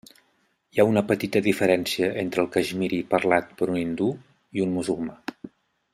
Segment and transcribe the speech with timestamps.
[0.75, 4.09] Hi ha una petita diferència entre el caixmiri parlat per un hindú
[4.59, 5.21] i un musulmà.